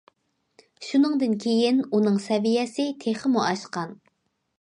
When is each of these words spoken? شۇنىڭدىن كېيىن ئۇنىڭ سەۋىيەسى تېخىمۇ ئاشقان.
شۇنىڭدىن 0.85 1.35
كېيىن 1.43 1.83
ئۇنىڭ 1.97 2.17
سەۋىيەسى 2.23 2.87
تېخىمۇ 3.05 3.45
ئاشقان. 3.49 3.93